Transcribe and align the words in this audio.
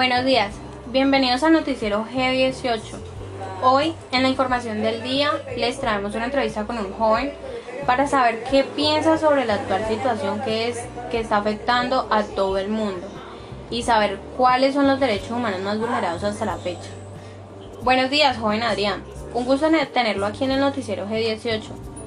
Buenos 0.00 0.24
días, 0.24 0.54
bienvenidos 0.86 1.42
al 1.42 1.52
noticiero 1.52 2.06
G18. 2.10 2.80
Hoy, 3.62 3.92
en 4.12 4.22
la 4.22 4.30
información 4.30 4.80
del 4.80 5.02
día, 5.02 5.30
les 5.58 5.78
traemos 5.78 6.14
una 6.14 6.24
entrevista 6.24 6.64
con 6.64 6.78
un 6.78 6.90
joven 6.94 7.34
para 7.84 8.06
saber 8.06 8.42
qué 8.50 8.64
piensa 8.64 9.18
sobre 9.18 9.44
la 9.44 9.56
actual 9.56 9.86
situación 9.88 10.40
que, 10.40 10.68
es, 10.68 10.78
que 11.10 11.20
está 11.20 11.36
afectando 11.36 12.08
a 12.10 12.22
todo 12.22 12.56
el 12.56 12.70
mundo 12.70 13.06
y 13.68 13.82
saber 13.82 14.18
cuáles 14.38 14.72
son 14.72 14.86
los 14.86 14.98
derechos 15.00 15.32
humanos 15.32 15.60
más 15.60 15.78
vulnerados 15.78 16.24
hasta 16.24 16.46
la 16.46 16.56
fecha. 16.56 16.88
Buenos 17.82 18.08
días, 18.08 18.38
joven 18.38 18.62
Adrián. 18.62 19.04
Un 19.34 19.44
gusto 19.44 19.68
tenerlo 19.92 20.24
aquí 20.24 20.44
en 20.44 20.52
el 20.52 20.60
noticiero 20.60 21.06
G18. 21.08 21.60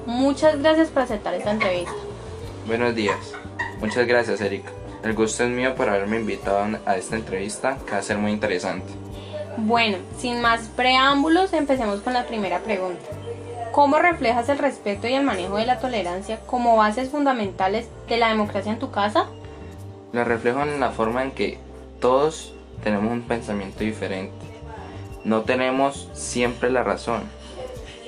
Muchas 0.06 0.60
gracias 0.60 0.88
por 0.88 1.04
aceptar 1.04 1.34
esta 1.34 1.52
entrevista. 1.52 1.94
Buenos 2.66 2.92
días. 2.96 3.34
Muchas 3.78 4.04
gracias, 4.04 4.40
Erika. 4.40 4.72
El 5.04 5.14
gusto 5.14 5.44
es 5.44 5.50
mío 5.50 5.74
por 5.74 5.90
haberme 5.90 6.16
invitado 6.16 6.78
a 6.86 6.96
esta 6.96 7.16
entrevista 7.16 7.76
que 7.84 7.92
va 7.92 7.98
a 7.98 8.02
ser 8.02 8.16
muy 8.16 8.32
interesante. 8.32 8.90
Bueno, 9.58 9.98
sin 10.16 10.40
más 10.40 10.68
preámbulos, 10.68 11.52
empecemos 11.52 12.00
con 12.00 12.14
la 12.14 12.24
primera 12.24 12.60
pregunta. 12.60 13.04
¿Cómo 13.70 13.98
reflejas 13.98 14.48
el 14.48 14.56
respeto 14.56 15.06
y 15.06 15.12
el 15.12 15.22
manejo 15.22 15.58
de 15.58 15.66
la 15.66 15.78
tolerancia 15.78 16.40
como 16.46 16.78
bases 16.78 17.10
fundamentales 17.10 17.86
de 18.08 18.16
la 18.16 18.30
democracia 18.30 18.72
en 18.72 18.78
tu 18.78 18.90
casa? 18.90 19.26
La 20.12 20.24
reflejo 20.24 20.62
en 20.62 20.80
la 20.80 20.90
forma 20.90 21.22
en 21.22 21.32
que 21.32 21.58
todos 22.00 22.54
tenemos 22.82 23.12
un 23.12 23.22
pensamiento 23.22 23.84
diferente. 23.84 24.32
No 25.22 25.42
tenemos 25.42 26.08
siempre 26.14 26.70
la 26.70 26.82
razón. 26.82 27.24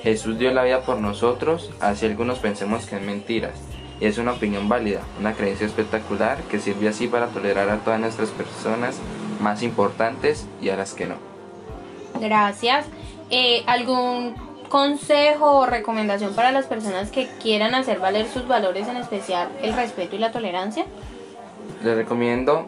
Jesús 0.01 0.39
dio 0.39 0.51
la 0.51 0.63
vida 0.63 0.81
por 0.81 0.97
nosotros, 0.97 1.69
así 1.79 2.07
algunos 2.07 2.39
pensemos 2.39 2.87
que 2.87 2.95
es 2.95 3.01
mentiras 3.03 3.76
es 3.99 4.17
una 4.17 4.33
opinión 4.33 4.69
válida, 4.69 5.01
una 5.19 5.33
creencia 5.33 5.65
espectacular 5.65 6.37
que 6.43 6.59
sirve 6.59 6.87
así 6.87 7.07
para 7.07 7.27
tolerar 7.27 7.69
a 7.69 7.77
todas 7.77 7.99
nuestras 7.99 8.29
personas 8.29 8.97
más 9.41 9.63
importantes 9.63 10.45
y 10.61 10.69
a 10.69 10.77
las 10.77 10.93
que 10.93 11.05
no. 11.05 11.15
Gracias. 12.19 12.85
Eh, 13.29 13.63
¿Algún 13.65 14.35
consejo 14.69 15.59
o 15.59 15.65
recomendación 15.65 16.33
para 16.33 16.51
las 16.51 16.65
personas 16.65 17.09
que 17.11 17.27
quieran 17.41 17.73
hacer 17.75 17.99
valer 17.99 18.27
sus 18.27 18.47
valores, 18.47 18.87
en 18.87 18.97
especial 18.97 19.49
el 19.61 19.73
respeto 19.73 20.15
y 20.15 20.19
la 20.19 20.31
tolerancia? 20.31 20.85
Les 21.83 21.95
recomiendo 21.95 22.65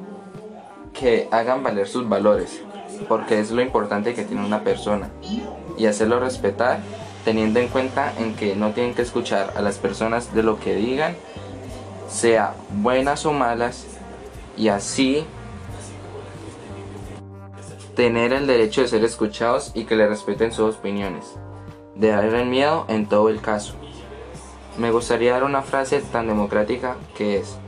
que 0.93 1.27
hagan 1.31 1.63
valer 1.63 1.87
sus 1.87 2.07
valores, 2.07 2.61
porque 3.07 3.39
es 3.39 3.51
lo 3.51 3.61
importante 3.61 4.13
que 4.13 4.23
tiene 4.23 4.45
una 4.45 4.63
persona, 4.63 5.09
y 5.77 5.85
hacerlo 5.85 6.19
respetar 6.19 6.79
teniendo 7.29 7.59
en 7.59 7.67
cuenta 7.67 8.11
en 8.17 8.35
que 8.35 8.55
no 8.55 8.71
tienen 8.71 8.95
que 8.95 9.03
escuchar 9.03 9.53
a 9.55 9.61
las 9.61 9.77
personas 9.77 10.33
de 10.33 10.41
lo 10.41 10.59
que 10.59 10.73
digan, 10.73 11.15
sea 12.07 12.55
buenas 12.71 13.23
o 13.27 13.33
malas, 13.33 13.85
y 14.57 14.69
así 14.69 15.27
tener 17.95 18.33
el 18.33 18.47
derecho 18.47 18.81
de 18.81 18.87
ser 18.87 19.03
escuchados 19.03 19.73
y 19.75 19.83
que 19.83 19.95
le 19.95 20.07
respeten 20.07 20.51
sus 20.51 20.77
opiniones, 20.77 21.35
de 21.93 22.07
dar 22.07 22.25
el 22.25 22.47
miedo 22.47 22.85
en 22.87 23.07
todo 23.07 23.29
el 23.29 23.41
caso. 23.41 23.75
Me 24.79 24.89
gustaría 24.89 25.33
dar 25.33 25.43
una 25.43 25.61
frase 25.61 26.01
tan 26.01 26.25
democrática 26.25 26.95
que 27.15 27.37
es, 27.37 27.59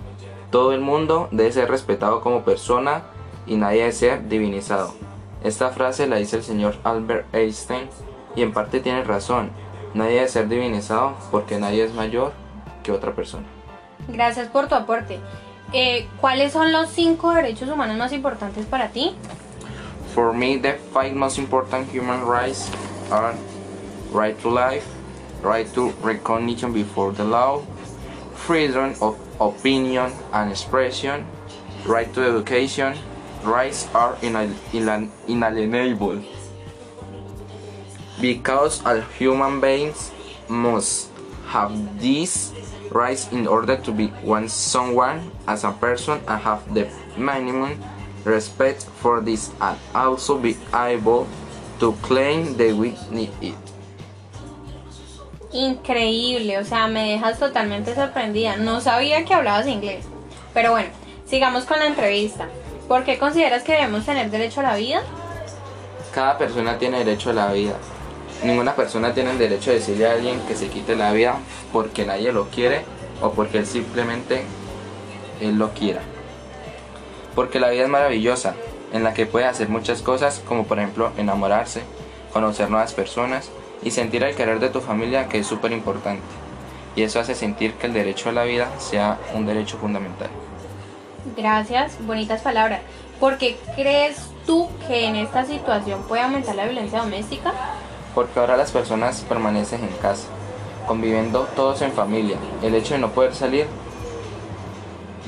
todo 0.50 0.74
el 0.74 0.82
mundo 0.82 1.28
debe 1.30 1.52
ser 1.52 1.70
respetado 1.70 2.22
como 2.22 2.44
persona 2.44 3.04
y 3.46 3.58
nadie 3.58 3.82
debe 3.82 3.92
ser 3.92 4.28
divinizado. 4.28 4.92
Esta 5.44 5.70
frase 5.70 6.08
la 6.08 6.16
dice 6.16 6.38
el 6.38 6.44
señor 6.44 6.78
Albert 6.84 7.32
Einstein 7.36 7.90
y 8.36 8.42
en 8.42 8.54
parte 8.54 8.80
tiene 8.80 9.04
razón. 9.04 9.52
Nadie 9.94 10.16
debe 10.16 10.28
ser 10.30 10.48
divinizado 10.48 11.16
porque 11.32 11.60
nadie 11.60 11.84
es 11.84 11.94
mayor 11.94 12.34
que 12.84 12.92
otra 12.92 13.14
persona. 13.14 13.46
Gracias 14.08 14.48
por 14.48 14.68
tu 14.68 14.76
aporte. 14.76 15.20
Eh, 15.74 16.08
¿Cuáles 16.20 16.54
son 16.54 16.72
los 16.72 16.90
cinco 16.90 17.34
derechos 17.34 17.70
humanos 17.70 17.98
más 17.98 18.12
importantes 18.12 18.66
para 18.66 18.90
ti? 18.90 19.16
For 20.14 20.34
me, 20.34 20.58
the 20.58 20.74
five 20.94 21.14
most 21.14 21.38
important 21.38 21.88
human 21.94 22.26
rights 22.26 22.70
are 23.10 23.34
right 24.14 24.38
to 24.42 24.50
life, 24.50 24.86
right 25.42 25.72
to 25.74 25.94
recognition 26.04 26.74
before 26.74 27.14
the 27.14 27.24
law, 27.24 27.62
freedom 28.36 28.94
of 29.00 29.16
opinion 29.40 30.12
and 30.34 30.52
expression, 30.52 31.26
right 31.86 32.12
to 32.14 32.22
education, 32.22 32.96
rights 33.46 33.88
are 33.94 34.18
inalienable 35.28 36.22
because 38.22 38.86
all 38.86 39.02
human 39.18 39.60
beings 39.60 40.12
must 40.48 41.10
have 41.48 41.74
these 42.00 42.54
rights 42.92 43.28
in 43.32 43.48
order 43.48 43.76
to 43.76 43.92
be 43.92 44.08
one 44.24 44.48
someone 44.48 45.32
as 45.48 45.64
a 45.64 45.72
person 45.72 46.22
and 46.28 46.42
have 46.42 46.62
the 46.74 46.88
minimum 47.18 47.82
respect 48.24 48.84
for 49.02 49.20
this 49.22 49.50
and 49.60 49.78
also 49.96 50.38
be 50.38 50.56
able 50.74 51.28
to 51.80 51.94
claim 52.04 52.56
they 52.56 52.72
will 52.72 52.96
need 53.10 53.32
it. 53.42 53.56
Increíble, 55.52 56.60
o 56.60 56.64
sea, 56.64 56.88
me 56.88 57.12
dejas 57.12 57.40
totalmente 57.40 57.94
sorprendida. 57.94 58.56
No 58.56 58.80
sabía 58.80 59.26
que 59.26 59.34
hablabas 59.34 59.68
inglés. 59.68 60.06
Pero 60.54 60.72
bueno, 60.72 60.90
sigamos 61.26 61.66
con 61.66 61.80
la 61.80 61.88
entrevista. 61.88 62.48
¿Por 62.88 63.04
qué 63.04 63.18
consideras 63.18 63.64
que 63.64 63.74
debemos 63.74 64.06
tener 64.06 64.30
derecho 64.30 64.62
a 64.62 64.64
la 64.64 64.76
vida? 64.76 65.02
Cada 66.14 66.38
persona 66.38 66.78
tiene 66.78 67.00
derecho 67.00 67.32
a 67.32 67.34
la 67.34 67.52
vida 67.52 67.76
Ninguna 68.44 68.76
persona 68.76 69.14
tiene 69.14 69.32
el 69.32 69.38
derecho 69.38 69.70
de 69.70 69.78
decirle 69.78 70.08
a 70.08 70.14
alguien 70.14 70.40
que 70.48 70.56
se 70.56 70.68
quite 70.68 70.96
la 70.96 71.12
vida 71.12 71.38
porque 71.72 72.06
nadie 72.06 72.32
lo 72.34 72.50
quiere 72.50 72.84
o 73.22 73.32
porque 73.32 73.60
él 73.60 73.68
simplemente 73.68 74.44
él 75.40 75.58
lo 75.58 75.72
quiera. 75.74 76.02
Porque 77.36 77.60
la 77.60 77.70
vida 77.70 77.84
es 77.84 77.90
maravillosa, 77.90 78.56
en 78.92 79.04
la 79.04 79.14
que 79.14 79.26
puede 79.26 79.46
hacer 79.46 79.70
muchas 79.70 80.02
cosas, 80.02 80.42
como 80.46 80.66
por 80.66 80.80
ejemplo 80.80 81.12
enamorarse, 81.18 81.84
conocer 82.34 82.70
nuevas 82.70 82.94
personas 82.94 83.50
y 83.84 83.92
sentir 83.92 84.24
el 84.24 84.36
querer 84.36 84.60
de 84.60 84.70
tu 84.70 84.82
familia 84.82 85.28
que 85.28 85.40
es 85.40 85.48
súper 85.48 85.72
importante. 85.72 86.24
Y 86.96 87.04
eso 87.04 87.20
hace 87.20 87.36
sentir 87.36 87.74
que 87.76 87.88
el 87.88 87.94
derecho 87.94 88.30
a 88.30 88.34
la 88.34 88.44
vida 88.44 88.70
sea 88.80 89.18
un 89.34 89.46
derecho 89.46 89.78
fundamental. 89.78 90.30
Gracias, 91.38 91.96
bonitas 92.06 92.42
palabras. 92.42 92.82
¿Por 93.20 93.38
qué 93.38 93.58
crees 93.76 94.18
tú 94.46 94.68
que 94.88 95.06
en 95.06 95.16
esta 95.16 95.46
situación 95.46 96.02
puede 96.04 96.24
aumentar 96.24 96.56
la 96.56 96.66
violencia 96.66 97.00
doméstica? 97.00 97.54
Porque 98.14 98.40
ahora 98.40 98.58
las 98.58 98.72
personas 98.72 99.22
permanecen 99.22 99.84
en 99.84 99.96
casa, 100.02 100.28
conviviendo 100.88 101.48
todos 101.56 101.82
en 101.82 101.92
familia. 101.92 102.38
El 102.62 102.76
hecho 102.76 102.94
de 102.94 103.00
no 103.00 103.12
poder 103.12 103.34
salir 103.34 103.68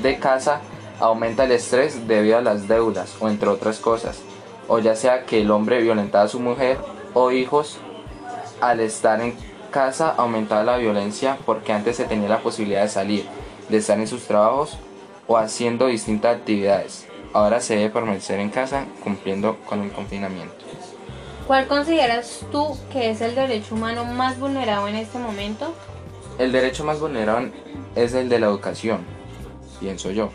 de 0.02 0.18
casa 0.18 0.60
aumenta 1.00 1.44
el 1.44 1.52
estrés 1.52 2.06
debido 2.06 2.38
a 2.38 2.42
las 2.42 2.68
deudas 2.68 3.16
o 3.20 3.28
entre 3.28 3.48
otras 3.48 3.78
cosas, 3.78 4.20
o 4.68 4.78
ya 4.78 4.96
sea 4.96 5.24
que 5.24 5.40
el 5.40 5.50
hombre 5.50 5.82
violentaba 5.82 6.24
a 6.24 6.28
su 6.28 6.40
mujer 6.40 6.78
o 7.14 7.30
hijos, 7.30 7.78
al 8.60 8.80
estar 8.80 9.20
en 9.20 9.34
casa 9.70 10.14
aumentaba 10.16 10.62
la 10.62 10.76
violencia 10.76 11.36
porque 11.44 11.72
antes 11.72 11.96
se 11.96 12.04
tenía 12.04 12.28
la 12.28 12.38
posibilidad 12.38 12.82
de 12.82 12.88
salir, 12.88 13.26
de 13.68 13.78
estar 13.78 13.98
en 13.98 14.06
sus 14.06 14.22
trabajos 14.24 14.78
o 15.26 15.36
haciendo 15.36 15.86
distintas 15.86 16.36
actividades. 16.36 17.06
Ahora 17.32 17.60
se 17.60 17.76
debe 17.76 17.90
permanecer 17.90 18.38
en 18.38 18.50
casa 18.50 18.84
cumpliendo 19.02 19.56
con 19.66 19.82
el 19.82 19.90
confinamiento. 19.90 20.54
¿Cuál 21.46 21.66
consideras 21.66 22.40
tú 22.50 22.74
que 22.90 23.10
es 23.10 23.20
el 23.20 23.34
derecho 23.34 23.74
humano 23.74 24.06
más 24.06 24.38
vulnerado 24.38 24.88
en 24.88 24.94
este 24.94 25.18
momento? 25.18 25.74
El 26.38 26.52
derecho 26.52 26.84
más 26.84 27.00
vulnerado 27.00 27.50
es 27.94 28.14
el 28.14 28.30
de 28.30 28.38
la 28.38 28.46
educación, 28.46 29.04
pienso 29.78 30.10
yo. 30.10 30.30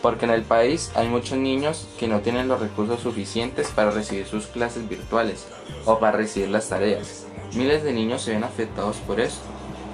Porque 0.00 0.24
en 0.24 0.30
el 0.30 0.40
país 0.40 0.92
hay 0.94 1.08
muchos 1.08 1.36
niños 1.36 1.86
que 1.98 2.08
no 2.08 2.20
tienen 2.20 2.48
los 2.48 2.58
recursos 2.58 3.00
suficientes 3.00 3.68
para 3.68 3.90
recibir 3.90 4.26
sus 4.26 4.46
clases 4.46 4.88
virtuales 4.88 5.46
o 5.84 5.98
para 5.98 6.16
recibir 6.16 6.48
las 6.48 6.70
tareas. 6.70 7.26
Miles 7.54 7.82
de 7.82 7.92
niños 7.92 8.22
se 8.22 8.30
ven 8.30 8.44
afectados 8.44 8.96
por 8.96 9.20
esto 9.20 9.42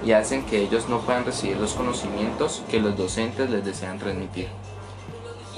y 0.05 0.13
hacen 0.13 0.47
que 0.47 0.63
ellos 0.63 0.89
no 0.89 1.01
puedan 1.01 1.25
recibir 1.25 1.57
los 1.57 1.73
conocimientos 1.73 2.63
que 2.71 2.79
los 2.79 2.97
docentes 2.97 3.51
les 3.51 3.65
desean 3.65 3.99
transmitir. 3.99 4.47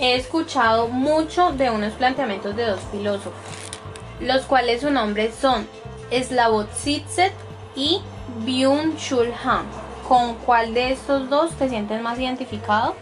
He 0.00 0.14
escuchado 0.14 0.88
mucho 0.88 1.52
de 1.52 1.68
unos 1.68 1.92
planteamientos 1.92 2.56
de 2.56 2.64
dos 2.64 2.80
filósofos, 2.90 3.34
los 4.20 4.42
cuales 4.42 4.80
su 4.80 4.90
nombre 4.90 5.32
son 5.32 5.66
Slavoj 6.10 6.66
Zizek 6.74 7.32
y 7.74 8.00
Byung-Chul 8.44 9.32
Han. 9.44 9.66
¿Con 10.08 10.34
cuál 10.36 10.72
de 10.74 10.92
estos 10.92 11.28
dos 11.28 11.52
te 11.52 11.68
sientes 11.68 12.00
más 12.00 12.18
identificado? 12.18 12.94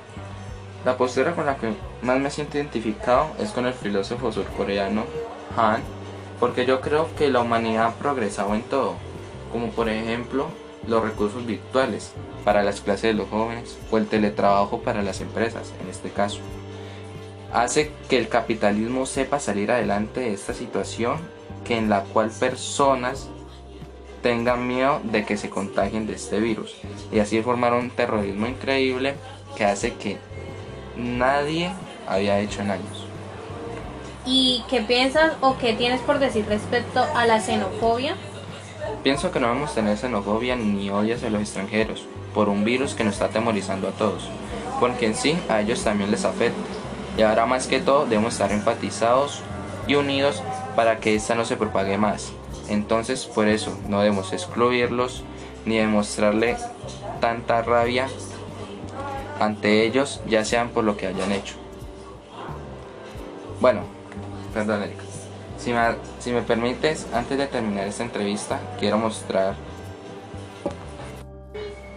La 0.84 0.96
postura 0.96 1.34
con 1.34 1.46
la 1.46 1.56
que 1.56 1.72
más 2.02 2.18
me 2.18 2.30
siento 2.30 2.58
identificado 2.58 3.28
es 3.38 3.50
con 3.50 3.66
el 3.66 3.74
filósofo 3.74 4.32
surcoreano 4.32 5.04
Han, 5.56 5.82
porque 6.38 6.66
yo 6.66 6.80
creo 6.80 7.08
que 7.16 7.30
la 7.30 7.40
humanidad 7.40 7.86
ha 7.86 7.94
progresado 7.94 8.54
en 8.54 8.62
todo, 8.62 8.94
como 9.52 9.70
por 9.70 9.88
ejemplo 9.88 10.48
los 10.86 11.02
recursos 11.02 11.46
virtuales 11.46 12.12
para 12.44 12.62
las 12.62 12.80
clases 12.80 13.02
de 13.02 13.14
los 13.14 13.28
jóvenes 13.28 13.76
o 13.90 13.98
el 13.98 14.06
teletrabajo 14.06 14.80
para 14.80 15.02
las 15.02 15.20
empresas 15.20 15.72
en 15.82 15.88
este 15.88 16.10
caso 16.10 16.38
hace 17.52 17.90
que 18.08 18.18
el 18.18 18.28
capitalismo 18.28 19.06
sepa 19.06 19.40
salir 19.40 19.70
adelante 19.70 20.20
de 20.20 20.32
esta 20.32 20.54
situación 20.54 21.18
que 21.64 21.76
en 21.76 21.88
la 21.88 22.02
cual 22.04 22.30
personas 22.30 23.28
tengan 24.22 24.66
miedo 24.66 25.00
de 25.04 25.24
que 25.24 25.36
se 25.36 25.50
contagien 25.50 26.06
de 26.06 26.14
este 26.14 26.40
virus 26.40 26.74
y 27.12 27.18
así 27.18 27.40
formar 27.42 27.74
un 27.74 27.90
terrorismo 27.90 28.46
increíble 28.46 29.14
que 29.56 29.64
hace 29.64 29.94
que 29.94 30.18
nadie 30.96 31.70
había 32.08 32.40
hecho 32.40 32.62
en 32.62 32.72
años. 32.72 33.06
¿Y 34.24 34.64
qué 34.68 34.80
piensas 34.80 35.34
o 35.40 35.56
qué 35.58 35.74
tienes 35.74 36.00
por 36.00 36.18
decir 36.18 36.46
respecto 36.48 37.04
a 37.14 37.26
la 37.26 37.40
xenofobia? 37.40 38.16
Pienso 39.02 39.30
que 39.30 39.38
no 39.38 39.46
vamos 39.46 39.70
a 39.70 39.74
tener 39.74 39.96
xenofobia 39.96 40.56
ni 40.56 40.90
odio 40.90 41.14
hacia 41.14 41.30
los 41.30 41.40
extranjeros 41.40 42.04
por 42.34 42.48
un 42.48 42.64
virus 42.64 42.94
que 42.94 43.04
nos 43.04 43.14
está 43.14 43.26
atemorizando 43.26 43.88
a 43.88 43.92
todos, 43.92 44.28
porque 44.80 45.06
en 45.06 45.14
sí 45.14 45.38
a 45.48 45.60
ellos 45.60 45.82
también 45.84 46.10
les 46.10 46.24
afecta. 46.24 46.75
Y 47.16 47.22
ahora 47.22 47.46
más 47.46 47.66
que 47.66 47.80
todo 47.80 48.06
debemos 48.06 48.34
estar 48.34 48.52
enfatizados 48.52 49.42
y 49.86 49.94
unidos 49.94 50.42
para 50.74 50.98
que 50.98 51.14
esta 51.14 51.34
no 51.34 51.44
se 51.44 51.56
propague 51.56 51.98
más. 51.98 52.32
Entonces 52.68 53.26
por 53.26 53.48
eso 53.48 53.76
no 53.88 54.00
debemos 54.00 54.32
excluirlos 54.32 55.22
ni 55.64 55.78
demostrarle 55.78 56.56
tanta 57.20 57.62
rabia 57.62 58.08
ante 59.40 59.84
ellos, 59.84 60.20
ya 60.26 60.44
sean 60.44 60.70
por 60.70 60.84
lo 60.84 60.96
que 60.96 61.06
hayan 61.06 61.32
hecho. 61.32 61.54
Bueno, 63.60 63.82
perdón 64.54 64.82
Erika. 64.82 65.02
Si 65.58 65.72
me, 65.72 65.80
si 66.20 66.30
me 66.30 66.42
permites, 66.42 67.06
antes 67.12 67.38
de 67.38 67.46
terminar 67.46 67.86
esta 67.86 68.04
entrevista, 68.04 68.60
quiero 68.78 68.98
mostrar, 68.98 69.54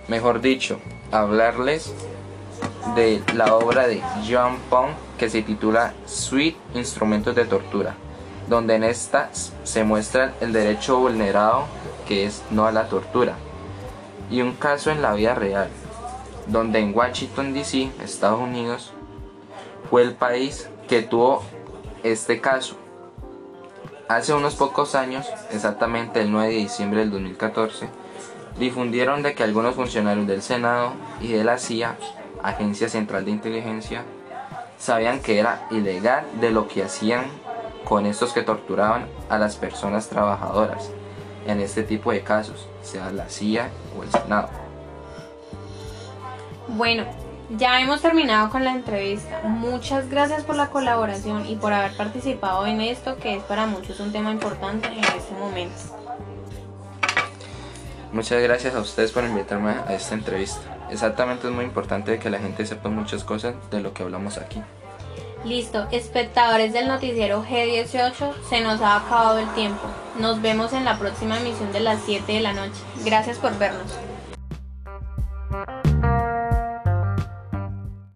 mejor 0.07 0.42
dicho, 0.42 0.80
hablarles 1.12 1.94
de 2.96 3.22
la 3.36 3.56
obra 3.56 3.88
de 3.88 4.02
John 4.28 4.58
Pong 4.70 4.92
que 5.18 5.30
se 5.30 5.42
titula 5.42 5.94
Sweet 6.06 6.56
Instrumentos 6.74 7.36
de 7.36 7.46
Tortura, 7.46 7.96
donde 8.48 8.76
en 8.76 8.84
esta 8.84 9.30
se 9.34 9.84
muestra 9.84 10.34
el 10.42 10.54
derecho 10.54 10.98
vulnerado 10.98 11.66
que 12.08 12.26
es 12.26 12.42
no 12.50 12.66
a 12.66 12.72
la 12.72 12.88
tortura, 12.88 13.36
y 14.31 14.42
un 14.42 14.54
caso 14.54 14.92
en 14.92 15.02
la 15.02 15.14
vida 15.14 15.36
real, 15.36 15.70
donde 16.48 16.80
en 16.80 16.96
Washington, 16.96 17.54
D.C., 17.54 17.92
Estados 18.04 18.40
Unidos, 18.40 18.92
fue 19.90 20.02
el 20.02 20.14
país 20.14 20.70
que 20.88 21.02
tuvo 21.02 21.44
este 22.04 22.42
caso. 22.42 22.76
Hace 24.08 24.34
unos 24.34 24.56
pocos 24.56 24.96
años, 24.96 25.28
exactamente 25.52 26.22
el 26.22 26.31
9 26.31 26.52
de 26.52 26.60
diciembre 26.60 27.02
del 27.02 27.12
2014, 27.12 27.88
difundieron 28.58 29.22
de 29.22 29.36
que 29.36 29.44
algunos 29.44 29.76
funcionarios 29.76 30.26
del 30.26 30.42
Senado 30.42 30.94
y 31.22 31.31
de 31.31 31.44
la 31.44 31.60
CIA, 31.60 31.96
Agencia 32.44 32.89
Central 32.89 33.25
de 33.25 33.31
Inteligencia, 33.31 34.03
sabían 34.77 35.19
que 35.19 35.39
era 35.39 35.68
ilegal 35.71 36.25
de 36.39 36.51
lo 36.51 36.68
que 36.68 36.83
hacían 36.83 37.25
con 37.83 38.06
estos 38.06 38.33
que 38.33 38.44
torturaban 38.44 39.07
a 39.30 39.38
las 39.38 39.56
personas 39.56 40.09
trabajadoras 40.09 40.89
en 41.47 41.59
este 41.59 41.83
tipo 41.83 42.12
de 42.12 42.21
casos, 42.21 42.68
sea 42.81 43.12
la 43.12 43.30
CIA 43.30 43.69
o 43.97 44.03
el 44.03 44.12
Senado. 44.12 44.50
Bueno, 46.68 47.06
ya 47.57 47.81
hemos 47.81 48.01
terminado 48.01 48.50
con 48.51 48.63
la 48.63 48.74
entrevista. 48.74 49.42
Muchas 49.44 50.07
gracias 50.09 50.44
por 50.44 50.56
la 50.56 50.69
colaboración 50.69 51.47
y 51.47 51.56
por 51.56 51.74
haber 51.74 51.97
participado 51.97 52.68
en 52.68 52.81
esto 52.81 53.18
que 53.18 53.38
es 53.38 53.44
para 53.44 53.65
muchos 53.65 54.00
un 54.00 54.12
tema 54.12 54.31
importante 54.31 54.88
en 54.88 55.03
este 55.03 55.33
momento. 55.39 55.81
Muchas 58.11 58.41
gracias 58.41 58.75
a 58.75 58.79
ustedes 58.79 59.11
por 59.11 59.23
invitarme 59.23 59.71
a 59.88 59.94
esta 59.94 60.15
entrevista. 60.15 60.59
Exactamente 60.89 61.47
es 61.47 61.53
muy 61.53 61.65
importante 61.65 62.17
que 62.17 62.29
la 62.29 62.39
gente 62.39 62.65
sepa 62.65 62.89
muchas 62.89 63.23
cosas 63.23 63.53
de 63.69 63.81
lo 63.81 63.94
que 63.94 64.03
hablamos 64.03 64.38
aquí. 64.38 64.61
Listo, 65.45 65.88
espectadores 65.91 66.73
del 66.73 66.88
noticiero 66.88 67.45
G18, 67.45 68.33
se 68.50 68.61
nos 68.61 68.81
ha 68.81 68.97
acabado 68.97 69.39
el 69.39 69.47
tiempo. 69.53 69.88
Nos 70.19 70.41
vemos 70.41 70.73
en 70.73 70.83
la 70.83 70.97
próxima 70.97 71.39
emisión 71.39 71.71
de 71.71 71.79
las 71.79 72.01
7 72.06 72.33
de 72.33 72.41
la 72.41 72.53
noche. 72.53 72.81
Gracias 73.06 73.38
por 73.38 73.57
vernos. 73.57 73.94